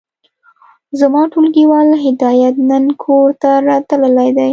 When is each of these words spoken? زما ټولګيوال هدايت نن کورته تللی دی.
زما 0.99 1.21
ټولګيوال 1.31 1.89
هدايت 2.03 2.55
نن 2.69 2.85
کورته 3.03 3.51
تللی 3.89 4.29
دی. 4.37 4.49